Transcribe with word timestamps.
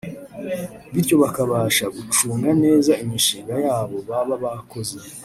bityo 0.93 1.15
bakabasha 1.23 1.85
gucunga 1.95 2.49
neza 2.63 2.91
imishinga 3.03 3.53
yabo 3.65 3.95
baba 4.09 4.35
bakoze 4.43 4.95